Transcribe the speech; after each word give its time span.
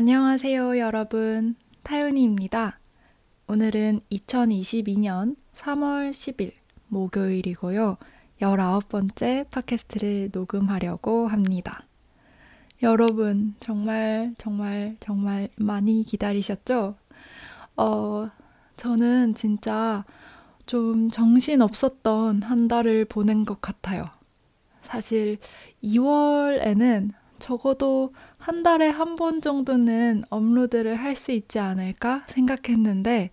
안녕하세요, 0.00 0.78
여러분. 0.78 1.56
타윤이입니다. 1.82 2.78
오늘은 3.48 4.00
2022년 4.12 5.34
3월 5.56 6.10
10일 6.12 6.52
목요일이고요. 6.86 7.96
19번째 8.40 9.50
팟캐스트를 9.50 10.30
녹음하려고 10.32 11.26
합니다. 11.26 11.84
여러분, 12.80 13.56
정말, 13.58 14.36
정말, 14.38 14.96
정말 15.00 15.48
많이 15.56 16.04
기다리셨죠? 16.04 16.94
어, 17.76 18.30
저는 18.76 19.34
진짜 19.34 20.04
좀 20.64 21.10
정신 21.10 21.60
없었던 21.60 22.42
한 22.42 22.68
달을 22.68 23.04
보낸 23.04 23.44
것 23.44 23.60
같아요. 23.60 24.08
사실 24.80 25.38
2월에는 25.82 27.10
적어도 27.38 28.12
한 28.38 28.62
달에 28.62 28.88
한 28.88 29.16
번 29.16 29.40
정도는 29.40 30.24
업로드를 30.30 30.94
할 30.96 31.14
수 31.16 31.32
있지 31.32 31.58
않을까 31.58 32.24
생각했는데, 32.28 33.30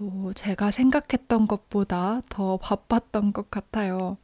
오, 0.00 0.32
제가 0.34 0.70
생각했던 0.70 1.46
것보다 1.48 2.22
더 2.28 2.56
바빴던 2.58 3.32
것 3.32 3.50
같아요. 3.50 4.18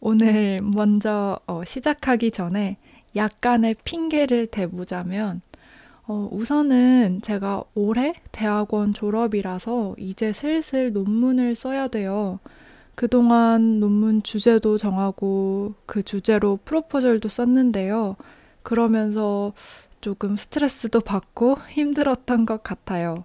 오늘 0.00 0.58
먼저 0.74 1.38
어, 1.46 1.64
시작하기 1.64 2.30
전에 2.32 2.76
약간의 3.16 3.76
핑계를 3.84 4.48
대보자면, 4.48 5.40
어, 6.06 6.28
우선은 6.32 7.20
제가 7.22 7.64
올해 7.74 8.12
대학원 8.32 8.92
졸업이라서 8.94 9.96
이제 9.98 10.32
슬슬 10.32 10.92
논문을 10.92 11.54
써야 11.54 11.88
돼요. 11.88 12.40
그동안 12.94 13.80
논문 13.80 14.22
주제도 14.22 14.78
정하고 14.78 15.74
그 15.86 16.02
주제로 16.02 16.58
프로포절도 16.64 17.28
썼는데요. 17.28 18.16
그러면서 18.62 19.52
조금 20.00 20.36
스트레스도 20.36 21.00
받고 21.00 21.58
힘들었던 21.70 22.46
것 22.46 22.62
같아요. 22.62 23.24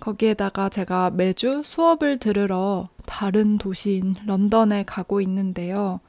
거기에다가 0.00 0.68
제가 0.68 1.10
매주 1.10 1.62
수업을 1.64 2.18
들으러 2.18 2.88
다른 3.06 3.56
도시인 3.56 4.14
런던에 4.26 4.84
가고 4.84 5.20
있는데요. 5.20 6.00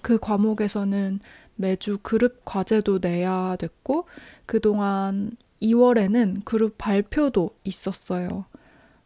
그 0.00 0.18
과목에서는 0.18 1.20
매주 1.56 1.98
그룹 2.02 2.44
과제도 2.46 2.98
내야 3.00 3.56
됐고, 3.58 4.06
그동안 4.46 5.36
2월에는 5.60 6.44
그룹 6.44 6.78
발표도 6.78 7.50
있었어요. 7.64 8.46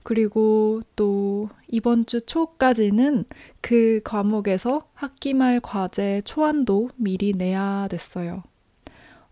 그리고 0.06 0.82
또 0.94 1.48
이번 1.66 2.06
주 2.06 2.20
초까지는 2.20 3.24
그 3.60 4.00
과목에서 4.04 4.86
학기 4.94 5.34
말 5.34 5.58
과제 5.58 6.22
초안도 6.24 6.90
미리 6.94 7.32
내야 7.32 7.88
됐어요. 7.90 8.44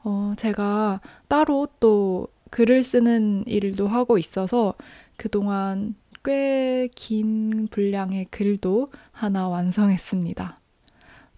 어, 0.03 0.34
제가 0.36 1.00
따로 1.28 1.69
또 1.78 2.27
글을 2.50 2.83
쓰는 2.83 3.44
일도 3.47 3.86
하고 3.86 4.19
있어서 4.19 4.75
그동안 5.16 5.94
꽤 6.25 6.88
긴 6.97 7.69
분량의 7.70 8.25
글도 8.33 8.91
하나 9.12 9.48
완성했습니다. 9.48 10.56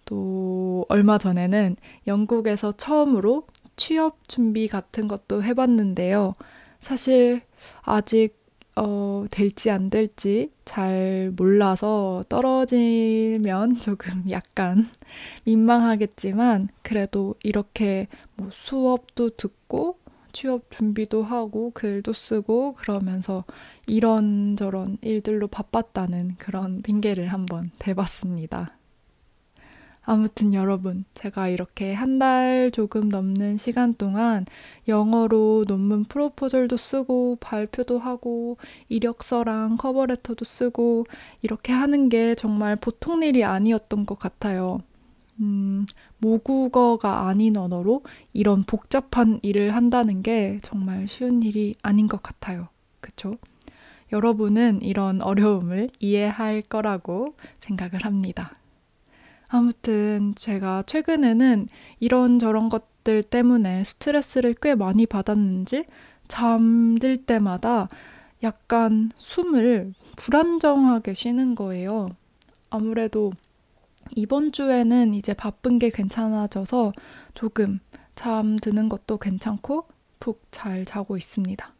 또 0.05 0.85
얼마 0.89 1.19
전에는 1.19 1.75
영국에서 2.07 2.71
처음으로 2.75 3.45
취업 3.75 4.27
준비 4.27 4.67
같은 4.67 5.07
것도 5.07 5.43
해봤는데요. 5.43 6.33
사실 6.79 7.41
아직 7.83 8.36
어, 8.77 9.25
될지 9.31 9.71
안 9.71 9.89
될지 9.89 10.51
잘 10.63 11.33
몰라서 11.35 12.23
떨어지면 12.29 13.73
조금 13.81 14.23
약간 14.29 14.85
민망하겠지만 15.45 16.69
그래도 16.83 17.33
이렇게 17.41 18.07
뭐 18.35 18.49
수업도 18.51 19.31
듣고 19.31 19.97
취업 20.31 20.69
준비도 20.69 21.23
하고 21.23 21.71
글도 21.73 22.13
쓰고 22.13 22.73
그러면서 22.73 23.43
이런저런 23.87 24.99
일들로 25.01 25.47
바빴다는 25.47 26.35
그런 26.37 26.83
핑계를 26.83 27.29
한번 27.29 27.71
대봤습니다. 27.79 28.76
아무튼 30.07 30.53
여러분, 30.53 31.03
제가 31.13 31.49
이렇게 31.49 31.93
한 31.93 32.17
달 32.17 32.71
조금 32.71 33.09
넘는 33.09 33.57
시간 33.57 33.93
동안 33.93 34.43
영어로 34.87 35.65
논문 35.67 36.03
프로포절도 36.05 36.77
쓰고 36.77 37.37
발표도 37.39 37.99
하고 37.99 38.57
이력서랑 38.89 39.77
커버레터도 39.77 40.43
쓰고 40.45 41.05
이렇게 41.43 41.73
하는 41.73 42.09
게 42.09 42.33
정말 42.33 42.75
보통 42.75 43.21
일이 43.21 43.43
아니었던 43.43 44.07
것 44.07 44.17
같아요. 44.17 44.79
음, 45.41 45.85
모국어가 46.17 47.27
아닌 47.27 47.55
언어로 47.57 48.01
이런 48.33 48.63
복잡한 48.63 49.39
일을 49.43 49.75
한다는 49.75 50.23
게 50.23 50.59
정말 50.63 51.07
쉬운 51.07 51.43
일이 51.43 51.75
아닌 51.83 52.07
것 52.07 52.23
같아요. 52.23 52.69
그쵸? 53.01 53.35
여러분은 54.11 54.81
이런 54.81 55.21
어려움을 55.21 55.89
이해할 55.99 56.61
거라고 56.63 57.35
생각을 57.61 58.05
합니다. 58.05 58.57
아무튼 59.49 60.33
제가 60.35 60.83
최근에는 60.85 61.67
이런저런 61.99 62.69
것들 62.69 63.23
때문에 63.23 63.83
스트레스를 63.83 64.55
꽤 64.61 64.75
많이 64.75 65.05
받았는지 65.05 65.85
잠들 66.27 67.25
때마다 67.25 67.87
약간 68.43 69.11
숨을 69.15 69.93
불안정하게 70.17 71.13
쉬는 71.13 71.55
거예요. 71.55 72.09
아무래도 72.69 73.31
이번 74.15 74.51
주에는 74.51 75.13
이제 75.13 75.33
바쁜 75.33 75.79
게 75.79 75.89
괜찮아져서 75.89 76.93
조금 77.33 77.79
잠 78.15 78.57
드는 78.57 78.89
것도 78.89 79.17
괜찮고 79.17 79.87
푹 80.19 80.43
잘 80.51 80.85
자고 80.85 81.17
있습니다. 81.17 81.73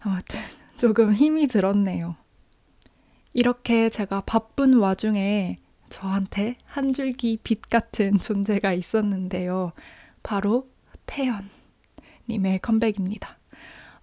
아무튼 0.00 0.40
조금 0.78 1.14
힘이 1.14 1.46
들었네요. 1.46 2.16
이렇게 3.34 3.88
제가 3.88 4.22
바쁜 4.26 4.74
와중에 4.74 5.58
저한테 5.92 6.56
한 6.64 6.94
줄기 6.94 7.38
빛 7.44 7.68
같은 7.68 8.18
존재가 8.18 8.72
있었는데요. 8.72 9.72
바로 10.22 10.70
태연님의 11.04 12.60
컴백입니다. 12.62 13.38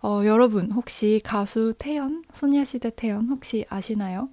어, 0.03 0.22
여러분, 0.23 0.72
혹시 0.72 1.19
가수 1.23 1.73
태연, 1.77 2.23
소녀시대 2.31 2.91
태연 2.95 3.27
혹시 3.29 3.66
아시나요? 3.69 4.29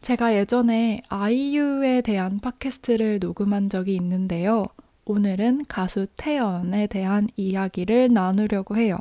제가 0.00 0.34
예전에 0.34 1.02
아이유에 1.10 2.00
대한 2.00 2.40
팟캐스트를 2.40 3.18
녹음한 3.20 3.68
적이 3.68 3.96
있는데요. 3.96 4.64
오늘은 5.04 5.66
가수 5.68 6.06
태연에 6.16 6.86
대한 6.86 7.28
이야기를 7.36 8.12
나누려고 8.14 8.78
해요. 8.78 8.98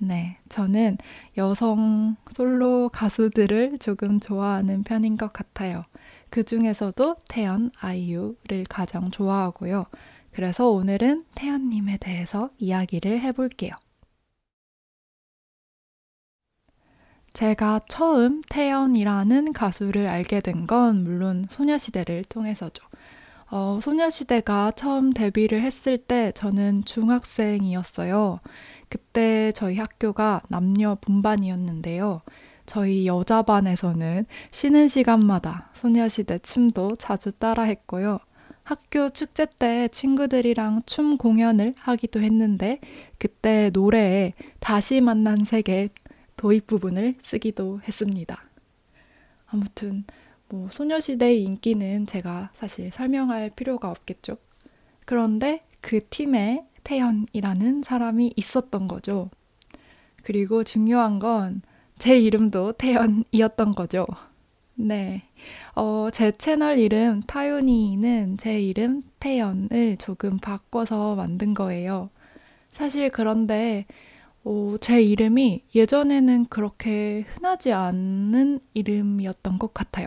네, 0.00 0.38
저는 0.48 0.98
여성 1.36 2.16
솔로 2.32 2.88
가수들을 2.88 3.78
조금 3.78 4.18
좋아하는 4.18 4.82
편인 4.82 5.16
것 5.16 5.32
같아요. 5.32 5.84
그 6.34 6.42
중에서도 6.42 7.14
태연, 7.28 7.70
아이유를 7.78 8.64
가장 8.68 9.12
좋아하고요. 9.12 9.86
그래서 10.32 10.68
오늘은 10.68 11.26
태연님에 11.36 11.98
대해서 11.98 12.50
이야기를 12.58 13.20
해볼게요. 13.20 13.70
제가 17.34 17.82
처음 17.88 18.40
태연이라는 18.48 19.52
가수를 19.52 20.08
알게 20.08 20.40
된 20.40 20.66
건 20.66 21.04
물론 21.04 21.46
소녀시대를 21.48 22.24
통해서죠. 22.24 22.84
어, 23.52 23.78
소녀시대가 23.80 24.72
처음 24.72 25.12
데뷔를 25.12 25.62
했을 25.62 25.98
때 25.98 26.32
저는 26.32 26.84
중학생이었어요. 26.84 28.40
그때 28.88 29.52
저희 29.52 29.76
학교가 29.78 30.42
남녀 30.48 30.96
분반이었는데요. 31.00 32.22
저희 32.66 33.06
여자반에서는 33.06 34.26
쉬는 34.50 34.88
시간마다 34.88 35.70
소녀시대 35.74 36.38
춤도 36.38 36.96
자주 36.96 37.32
따라했고요. 37.32 38.18
학교 38.64 39.10
축제 39.10 39.46
때 39.58 39.88
친구들이랑 39.88 40.82
춤 40.86 41.18
공연을 41.18 41.74
하기도 41.76 42.22
했는데 42.22 42.80
그때 43.18 43.70
노래에 43.72 44.32
다시 44.58 45.02
만난 45.02 45.38
세계 45.44 45.90
도입 46.36 46.66
부분을 46.66 47.16
쓰기도 47.20 47.80
했습니다. 47.86 48.42
아무튼 49.46 50.04
뭐 50.48 50.68
소녀시대의 50.70 51.42
인기는 51.42 52.06
제가 52.06 52.50
사실 52.54 52.90
설명할 52.90 53.50
필요가 53.50 53.90
없겠죠. 53.90 54.38
그런데 55.04 55.62
그 55.80 56.06
팀에 56.08 56.64
태연이라는 56.84 57.82
사람이 57.82 58.32
있었던 58.36 58.86
거죠. 58.86 59.30
그리고 60.22 60.64
중요한 60.64 61.18
건 61.18 61.60
제 61.98 62.18
이름도 62.18 62.72
태연이었던 62.72 63.72
거죠. 63.72 64.06
네. 64.74 65.22
어, 65.74 66.08
제 66.12 66.32
채널 66.32 66.78
이름 66.78 67.22
타요니는 67.22 68.38
제 68.38 68.60
이름 68.60 69.02
태연을 69.20 69.96
조금 69.98 70.38
바꿔서 70.38 71.14
만든 71.14 71.54
거예요. 71.54 72.10
사실 72.68 73.10
그런데 73.10 73.86
어, 74.44 74.76
제 74.80 75.00
이름이 75.02 75.62
예전에는 75.74 76.46
그렇게 76.46 77.24
흔하지 77.34 77.72
않은 77.72 78.60
이름이었던 78.74 79.58
것 79.58 79.72
같아요. 79.72 80.06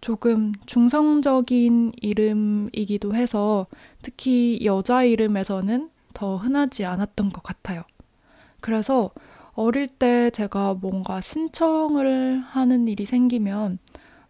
조금 0.00 0.52
중성적인 0.64 1.92
이름이기도 2.00 3.14
해서 3.14 3.66
특히 4.00 4.60
여자 4.64 5.04
이름에서는 5.04 5.90
더 6.14 6.36
흔하지 6.36 6.86
않았던 6.86 7.30
것 7.30 7.42
같아요. 7.42 7.82
그래서 8.60 9.10
어릴 9.60 9.88
때 9.88 10.30
제가 10.30 10.72
뭔가 10.72 11.20
신청을 11.20 12.40
하는 12.40 12.88
일이 12.88 13.04
생기면 13.04 13.76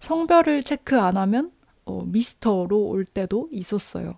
성별을 0.00 0.64
체크 0.64 0.98
안 0.98 1.16
하면 1.16 1.52
어, 1.84 2.02
미스터로 2.04 2.88
올 2.88 3.04
때도 3.04 3.48
있었어요. 3.52 4.14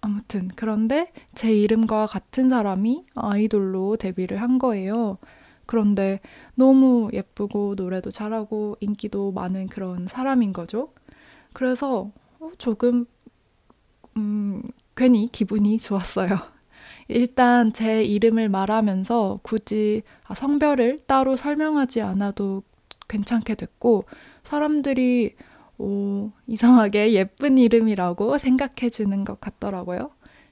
아무튼 0.00 0.48
그런데 0.56 1.12
제 1.36 1.52
이름과 1.52 2.06
같은 2.06 2.48
사람이 2.48 3.04
아이돌로 3.14 3.98
데뷔를 3.98 4.42
한 4.42 4.58
거예요. 4.58 5.18
그런데 5.64 6.18
너무 6.56 7.08
예쁘고 7.12 7.76
노래도 7.76 8.10
잘하고 8.10 8.78
인기도 8.80 9.30
많은 9.30 9.68
그런 9.68 10.08
사람인 10.08 10.52
거죠. 10.52 10.92
그래서 11.52 12.10
어, 12.40 12.50
조금 12.58 13.06
음, 14.16 14.60
괜히 14.96 15.28
기분이 15.30 15.78
좋았어요. 15.78 16.55
일단 17.08 17.72
제 17.72 18.04
이름을 18.04 18.48
말하면서 18.48 19.40
굳이 19.42 20.02
아, 20.26 20.34
성별을 20.34 20.98
따로 21.06 21.36
설명하지 21.36 22.02
않아도 22.02 22.62
괜찮게 23.08 23.54
됐고 23.54 24.04
사람들이 24.42 25.36
오, 25.78 26.32
이상하게 26.46 27.12
예쁜 27.12 27.58
이름이라고 27.58 28.38
생각해 28.38 28.90
주는 28.90 29.24
것 29.24 29.40
같더라고요. 29.40 30.10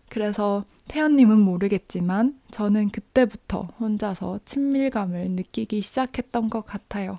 그래서 0.09 0.65
태연님은 0.89 1.41
모르겠지만 1.41 2.39
저는 2.51 2.91
그때부터 2.91 3.69
혼자서 3.81 4.41
친밀감을 4.45 5.31
느끼기 5.31 5.81
시작했던 5.81 6.51
것 6.51 6.65
같아요. 6.65 7.19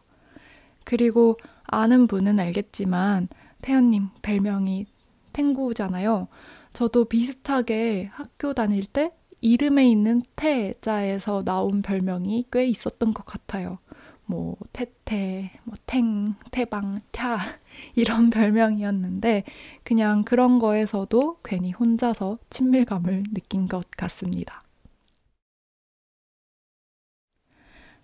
그리고 0.83 1.37
아는 1.63 2.07
분은 2.07 2.39
알겠지만 2.39 3.27
태연님 3.61 4.09
별명이 4.21 4.85
탱구잖아요. 5.33 6.27
저도 6.73 7.05
비슷하게 7.05 8.09
학교 8.13 8.53
다닐 8.53 8.85
때 8.85 9.11
이름에 9.41 9.87
있는 9.89 10.23
태자에서 10.35 11.43
나온 11.43 11.81
별명이 11.81 12.45
꽤 12.51 12.65
있었던 12.65 13.13
것 13.13 13.25
같아요. 13.25 13.79
뭐 14.25 14.57
태태, 14.73 15.51
뭐 15.63 15.75
탱, 15.85 16.33
태방, 16.51 16.99
타 17.11 17.37
이런 17.95 18.29
별명이었는데 18.29 19.43
그냥 19.83 20.23
그런 20.23 20.59
거에서도 20.59 21.39
괜히 21.43 21.71
혼자서 21.71 22.39
친밀감을 22.49 23.23
느낀 23.33 23.67
것 23.67 23.85
같습니다. 23.91 24.63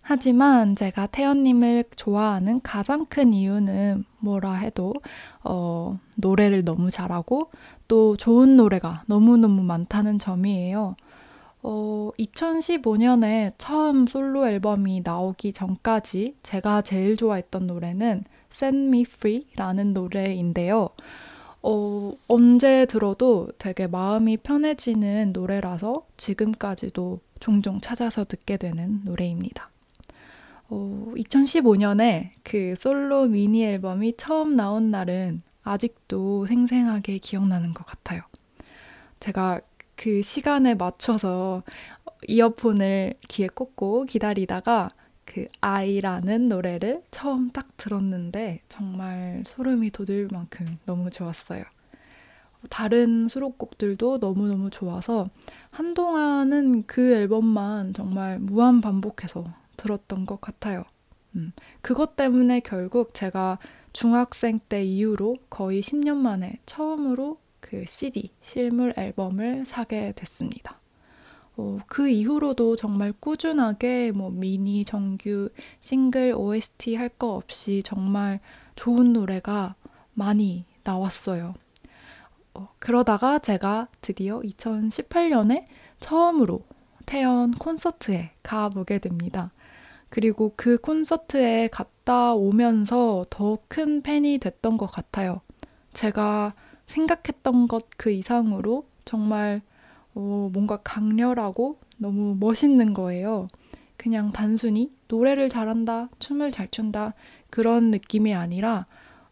하지만 0.04 0.75
제가 0.75 1.07
태연님을 1.07 1.86
좋아하는 1.95 2.60
가장 2.62 3.06
큰 3.06 3.33
이유는 3.33 4.04
뭐라 4.19 4.54
해도 4.54 4.94
어, 5.44 6.00
노래를 6.16 6.66
너무 6.66 6.89
잘하고 6.89 7.51
또 7.88 8.18
좋은 8.18 8.57
노래가 8.57 9.04
너무너무 9.07 9.63
많다는 9.63 10.18
점이에요. 10.19 10.95
어, 11.63 12.09
2015년에 12.17 13.53
처음 13.57 14.07
솔로 14.07 14.47
앨범이 14.47 15.01
나오기 15.03 15.53
전까지 15.53 16.35
제가 16.43 16.81
제일 16.81 17.17
좋아했던 17.17 17.67
노래는 17.67 18.23
Set 18.51 18.75
Me 18.75 19.01
Free라는 19.01 19.93
노래인데요. 19.93 20.89
어, 21.63 22.13
언제 22.27 22.85
들어도 22.85 23.49
되게 23.59 23.85
마음이 23.87 24.37
편해지는 24.37 25.31
노래라서 25.33 26.07
지금까지도 26.17 27.19
종종 27.39 27.79
찾아서 27.81 28.25
듣게 28.25 28.57
되는 28.57 29.01
노래입니다. 29.05 29.69
어, 30.69 31.13
2015년에 31.15 32.31
그 32.43 32.73
솔로 32.77 33.27
미니 33.27 33.63
앨범이 33.65 34.15
처음 34.17 34.51
나온 34.51 34.89
날은 34.89 35.43
아직도 35.63 36.47
생생하게 36.47 37.19
기억나는 37.19 37.73
것 37.73 37.85
같아요. 37.85 38.23
제가 39.19 39.61
그 40.01 40.24
시간에 40.24 40.74
맞춰서 40.74 41.62
이어폰을 42.27 43.13
귀에 43.30 43.48
꽂고 43.48 44.06
기다리다가 44.06 44.89
그 45.25 45.45
아이라는 45.62 46.50
노래를 46.50 47.03
처음 47.12 47.51
딱 47.51 47.77
들었는데 47.77 48.62
정말 48.68 49.44
소름이 49.45 49.92
돋을 49.92 50.27
만큼 50.31 50.65
너무 50.88 51.12
좋았어요. 51.12 51.63
다른 52.71 53.27
수록곡들도 53.27 54.18
너무너무 54.18 54.71
좋아서 54.71 55.30
한동안은 55.69 56.88
그 56.88 57.13
앨범만 57.13 57.94
정말 57.94 58.39
무한 58.39 58.81
반복해서 58.81 59.45
들었던 59.77 60.25
것 60.25 60.42
같아요. 60.42 60.83
음, 61.36 61.51
그것 61.81 62.15
때문에 62.15 62.62
결국 62.62 63.13
제가 63.13 63.59
중학생 63.94 64.59
때 64.68 64.83
이후로 64.83 65.38
거의 65.51 65.81
10년 65.81 66.18
만에 66.18 66.59
처음으로 66.65 67.38
그 67.71 67.85
CD, 67.88 68.31
실물 68.41 68.94
앨범을 68.97 69.65
사게 69.65 70.12
됐습니다. 70.13 70.77
어, 71.56 71.77
그 71.88 72.09
이후로도 72.09 72.75
정말 72.75 73.13
꾸준하게 73.13 74.12
뭐 74.12 74.29
미니, 74.29 74.83
정규, 74.83 75.50
싱글, 75.81 76.33
OST 76.35 76.95
할 76.95 77.07
거 77.18 77.35
없이 77.35 77.81
정말 77.85 78.41
좋은 78.75 79.13
노래가 79.13 79.75
많이 80.13 80.65
나왔어요. 80.83 81.53
어, 82.56 82.68
그러다가 82.79 83.39
제가 83.39 83.88
드디어 84.01 84.41
2018년에 84.41 85.65
처음으로 86.01 86.63
태연 87.06 87.51
콘서트에 87.51 88.31
가보게 88.44 89.00
됩니다. 89.00 89.50
그리고 90.09 90.51
그 90.57 90.77
콘서트에 90.77 91.69
갔다 91.69 92.33
오면서 92.33 93.25
더 93.29 93.59
큰 93.69 94.01
팬이 94.01 94.39
됐던 94.39 94.77
것 94.77 94.88
같아요. 94.88 95.39
제가 95.94 96.53
생각했던 96.91 97.67
것 97.67 97.83
그 97.97 98.11
이상으로 98.11 98.85
정말 99.05 99.61
어, 100.15 100.49
뭔가 100.51 100.77
강렬하고 100.77 101.77
너무 101.99 102.35
멋있는 102.39 102.93
거예요. 102.93 103.47
그냥 103.95 104.31
단순히 104.31 104.91
노래를 105.07 105.49
잘한다, 105.49 106.09
춤을 106.19 106.49
잘 106.51 106.67
춘다, 106.67 107.13
그런 107.51 107.91
느낌이 107.91 108.33
아니라 108.33 108.88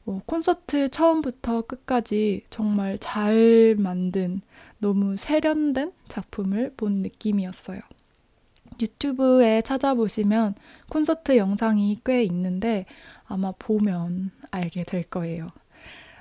어, 0.05 0.21
콘서트 0.27 0.89
처음부터 0.89 1.63
끝까지 1.63 2.43
정말 2.51 2.97
잘 2.99 3.75
만든 3.79 4.41
너무 4.77 5.17
세련된 5.17 5.91
작품을 6.07 6.73
본 6.77 7.01
느낌이었어요. 7.01 7.79
유튜브에 8.81 9.61
찾아보시면 9.61 10.55
콘서트 10.89 11.37
영상이 11.37 11.99
꽤 12.05 12.23
있는데 12.23 12.85
아마 13.25 13.51
보면 13.57 14.31
알게 14.51 14.83
될 14.83 15.03
거예요. 15.03 15.49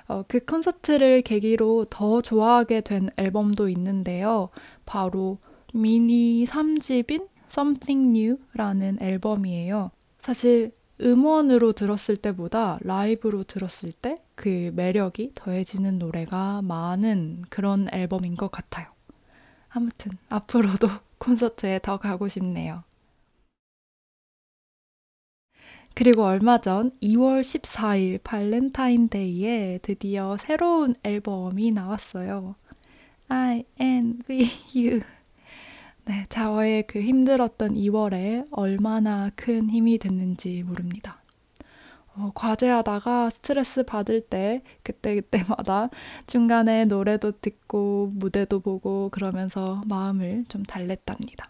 어, 0.09 0.23
그 0.27 0.39
콘서트를 0.39 1.21
계기로 1.21 1.85
더 1.89 2.21
좋아하게 2.21 2.81
된 2.81 3.09
앨범도 3.15 3.69
있는데요. 3.69 4.49
바로 4.85 5.37
미니 5.73 6.45
3집인 6.45 7.27
Something 7.49 8.19
New라는 8.19 8.97
앨범이에요. 9.01 9.91
사실 10.19 10.73
음원으로 10.99 11.71
들었을 11.71 12.17
때보다 12.17 12.79
라이브로 12.81 13.43
들었을 13.43 13.93
때 13.93 14.17
그 14.39 14.71
매력이 14.73 15.33
더해지는 15.35 15.99
노래가 15.99 16.61
많은 16.61 17.43
그런 17.49 17.89
앨범인 17.91 18.37
것 18.37 18.49
같아요. 18.49 18.87
아무튼 19.67 20.13
앞으로도 20.29 20.87
콘서트에 21.19 21.81
더 21.83 21.97
가고 21.97 22.29
싶네요. 22.29 22.85
그리고 25.99 26.23
얼마 26.23 26.61
전 26.61 26.91
2월 27.01 27.41
14일 27.41 28.23
발렌타인데이에 28.23 29.79
드디어 29.81 30.37
새로운 30.37 30.95
앨범이 31.03 31.73
나왔어요. 31.73 32.55
I 33.27 33.65
envy 33.81 34.43
you. 34.73 35.01
네, 36.05 36.25
저의 36.29 36.87
그 36.87 37.01
힘들었던 37.01 37.73
2월에 37.73 38.47
얼마나 38.51 39.29
큰 39.35 39.69
힘이 39.69 39.97
됐는지 39.97 40.63
모릅니다. 40.63 41.21
어, 42.15 42.31
과제하다가 42.33 43.29
스트레스 43.29 43.83
받을 43.83 44.21
때 44.21 44.63
그때그때마다 44.83 45.89
중간에 46.27 46.85
노래도 46.85 47.33
듣고 47.33 48.13
무대도 48.15 48.61
보고 48.61 49.09
그러면서 49.09 49.83
마음을 49.85 50.45
좀 50.47 50.63
달랬답니다. 50.63 51.49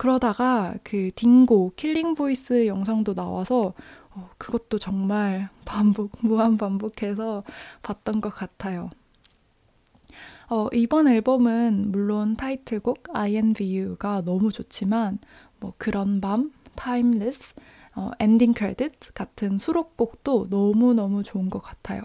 그러다가 0.00 0.76
그 0.82 1.10
Dingo 1.14 1.74
Killing 1.76 2.14
Voice 2.14 2.66
영상도 2.66 3.12
나와서 3.12 3.74
어, 4.08 4.30
그것도 4.38 4.78
정말 4.78 5.50
반복, 5.66 6.12
무한 6.22 6.56
반복해서 6.56 7.44
봤던 7.82 8.22
것 8.22 8.30
같아요. 8.30 8.88
어, 10.48 10.68
이번 10.72 11.06
앨범은 11.06 11.90
물론 11.92 12.34
타이틀곡 12.36 13.14
I 13.14 13.34
Envy 13.36 13.78
You가 13.78 14.22
너무 14.22 14.50
좋지만 14.50 15.18
뭐 15.58 15.74
그런 15.76 16.22
밤, 16.22 16.50
Timeless, 16.76 17.52
어, 17.94 18.10
엔딩 18.20 18.54
크레딧 18.54 19.12
같은 19.12 19.58
수록곡도 19.58 20.46
너무너무 20.48 21.22
좋은 21.22 21.50
것 21.50 21.62
같아요. 21.62 22.00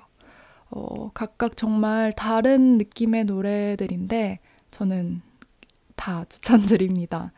어, 0.70 1.12
각각 1.14 1.56
정말 1.56 2.12
다른 2.12 2.78
느낌의 2.78 3.24
노래들인데 3.24 4.40
저는 4.72 5.22
다 5.96 6.26
추천드립니다. 6.26 7.32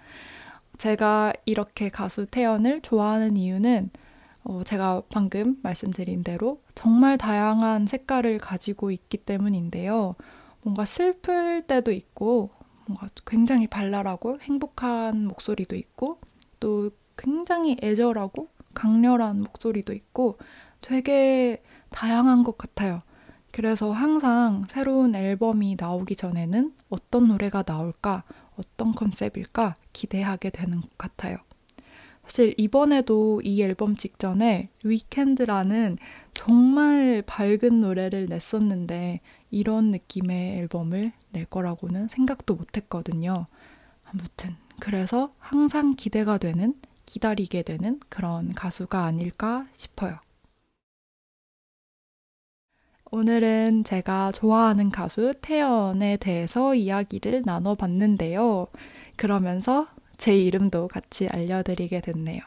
제가 0.77 1.33
이렇게 1.45 1.89
가수 1.89 2.25
태연을 2.25 2.81
좋아하는 2.81 3.37
이유는 3.37 3.89
어, 4.43 4.63
제가 4.63 5.03
방금 5.09 5.57
말씀드린 5.61 6.23
대로 6.23 6.61
정말 6.73 7.17
다양한 7.17 7.85
색깔을 7.85 8.37
가지고 8.37 8.91
있기 8.91 9.17
때문인데요. 9.17 10.15
뭔가 10.61 10.85
슬플 10.85 11.63
때도 11.63 11.91
있고, 11.91 12.51
뭔가 12.85 13.07
굉장히 13.25 13.67
발랄하고 13.67 14.39
행복한 14.41 15.27
목소리도 15.27 15.75
있고, 15.75 16.19
또 16.61 16.91
굉장히 17.17 17.75
애절하고 17.83 18.47
강렬한 18.73 19.41
목소리도 19.41 19.93
있고 19.93 20.37
되게 20.81 21.61
다양한 21.89 22.43
것 22.43 22.57
같아요. 22.57 23.01
그래서 23.51 23.91
항상 23.91 24.61
새로운 24.69 25.15
앨범이 25.15 25.77
나오기 25.79 26.15
전에는 26.15 26.73
어떤 26.89 27.27
노래가 27.27 27.63
나올까, 27.63 28.23
어떤 28.57 28.91
컨셉일까 28.93 29.75
기대하게 29.93 30.49
되는 30.49 30.81
것 30.81 30.97
같아요. 30.97 31.37
사실 32.23 32.53
이번에도 32.57 33.41
이 33.41 33.61
앨범 33.61 33.95
직전에 33.95 34.69
위켄드라는 34.83 35.97
정말 36.33 37.23
밝은 37.25 37.79
노래를 37.79 38.25
냈었는데 38.27 39.21
이런 39.49 39.91
느낌의 39.91 40.57
앨범을 40.59 41.13
낼 41.31 41.45
거라고는 41.45 42.09
생각도 42.09 42.55
못 42.55 42.75
했거든요. 42.75 43.47
아무튼 44.03 44.55
그래서 44.79 45.33
항상 45.39 45.95
기대가 45.95 46.37
되는, 46.37 46.75
기다리게 47.05 47.63
되는 47.63 47.99
그런 48.09 48.53
가수가 48.53 49.05
아닐까 49.05 49.65
싶어요. 49.73 50.19
오늘은 53.09 53.85
제가 53.85 54.33
좋아하는 54.33 54.89
가수 54.89 55.33
태연에 55.41 56.17
대해서 56.17 56.75
이야기를 56.75 57.43
나눠봤는데요. 57.45 58.67
그러면서 59.15 59.87
제 60.17 60.37
이름도 60.37 60.89
같이 60.89 61.29
알려드리게 61.29 62.01
됐네요. 62.01 62.41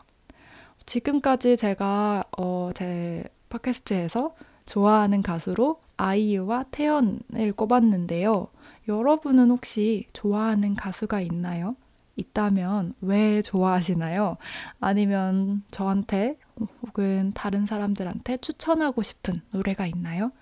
지금까지 0.84 1.56
제가 1.56 2.24
어, 2.36 2.70
제 2.74 3.24
팟캐스트에서 3.48 4.34
좋아하는 4.66 5.22
가수로 5.22 5.80
아이유와 5.96 6.66
태연을 6.70 7.52
꼽았는데요. 7.56 8.48
여러분은 8.86 9.50
혹시 9.50 10.06
좋아하는 10.12 10.74
가수가 10.74 11.20
있나요? 11.22 11.74
있다면 12.16 12.94
왜 13.00 13.40
좋아하시나요? 13.40 14.36
아니면 14.78 15.62
저한테 15.70 16.36
혹은 16.82 17.32
다른 17.34 17.64
사람들한테 17.64 18.36
추천하고 18.38 19.00
싶은 19.02 19.40
노래가 19.52 19.86
있나요? 19.86 20.32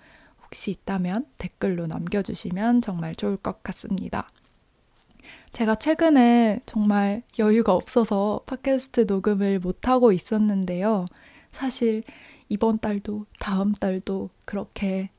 혹시 0.49 0.71
있다면 0.71 1.27
댓글로 1.37 1.85
남겨주시면 1.85 2.81
정말 2.81 3.13
좋을 3.13 3.37
것 3.37 3.61
같습니다. 3.61 4.27
제가 5.53 5.75
최근에 5.75 6.61
정말 6.65 7.21
여유가 7.37 7.73
없어서 7.73 8.41
팟캐스트 8.47 9.05
녹음을 9.07 9.59
못하고 9.59 10.11
있었는데요. 10.11 11.05
사실 11.51 12.03
이번 12.49 12.79
달도 12.79 13.25
다음 13.39 13.73
달도 13.73 14.31
그렇게 14.45 15.11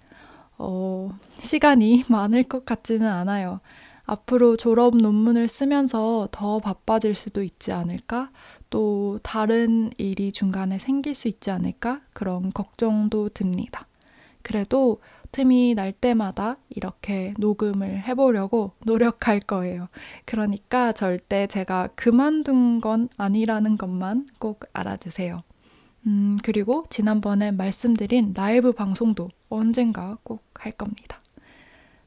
어, 0.59 1.17
시간이 1.43 2.05
많을 2.11 2.43
것 2.43 2.65
같지는 2.65 3.07
않아요. 3.09 3.61
앞으로 4.07 4.57
졸업 4.57 4.97
논문을 4.97 5.47
쓰면서 5.47 6.29
더 6.33 6.59
바빠질 6.59 7.15
수도 7.15 7.45
있지 7.45 7.71
않을까? 7.71 8.33
또 8.69 9.21
다른 9.23 9.93
일이 9.99 10.33
중간에 10.33 10.81
생길 10.81 11.15
수 11.15 11.29
있지 11.29 11.53
않을까? 11.53 12.01
그런 12.13 12.53
걱정도 12.53 13.29
듭니다. 13.29 13.87
그래도 14.43 15.01
틈이 15.33 15.75
날 15.75 15.93
때마다 15.93 16.57
이렇게 16.69 17.35
녹음을 17.39 18.03
해보려고 18.03 18.73
노력할 18.85 19.41
거예요. 19.41 19.89
그러니까 20.25 20.93
절대 20.93 21.47
제가 21.47 21.89
그만둔 21.95 22.81
건 22.81 23.09
아니라는 23.17 23.79
것만 23.79 24.27
꼭 24.39 24.65
알아주세요. 24.73 25.43
음, 26.07 26.39
그리고 26.43 26.85
지난번에 26.91 27.51
말씀드린 27.51 28.33
라이브 28.37 28.73
방송도 28.73 29.31
언젠가 29.49 30.17
꼭 30.23 30.51
할 30.61 30.73
겁니다. 30.73 31.21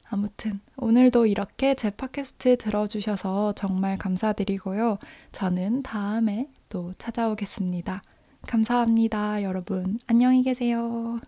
아무튼 0.09 0.59
오늘도 0.77 1.25
이렇게 1.25 1.73
제 1.73 1.89
팟캐스트 1.89 2.57
들어주셔서 2.57 3.53
정말 3.53 3.97
감사드리고요. 3.97 4.99
저는 5.31 5.81
다음에 5.81 6.49
또 6.69 6.93
찾아오겠습니다. 6.97 8.03
감사합니다, 8.45 9.41
여러분. 9.41 9.99
안녕히 10.05 10.43
계세요. 10.43 11.19